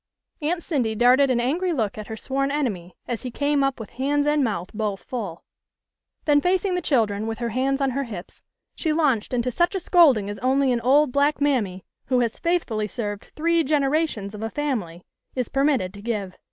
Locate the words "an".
1.29-1.39, 10.71-10.81